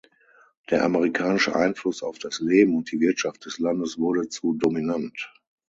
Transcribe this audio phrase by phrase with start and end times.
[0.71, 5.31] Der amerikanische Einfluss auf das Leben und die Wirtschaft des Landes wurde zu dominant.